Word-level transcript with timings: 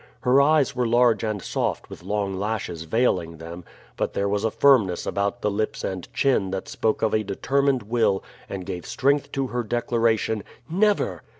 Her 0.21 0.41
eyes 0.41 0.75
were 0.75 0.87
large 0.87 1.23
and 1.23 1.43
soft, 1.43 1.87
with 1.87 2.01
long 2.01 2.35
lashes 2.39 2.85
veiling 2.85 3.37
them, 3.37 3.63
but 3.97 4.13
there 4.15 4.27
was 4.27 4.43
a 4.43 4.49
firmness 4.49 5.05
about 5.05 5.41
the 5.43 5.51
lips 5.51 5.83
and 5.83 6.11
chin 6.11 6.49
that 6.49 6.67
spoke 6.67 7.03
of 7.03 7.13
a 7.13 7.23
determined 7.23 7.83
will, 7.83 8.23
and 8.49 8.65
gave 8.65 8.87
strength 8.87 9.31
to 9.33 9.45
her 9.53 9.61
declaration 9.61 10.43
"Never." 10.67 11.21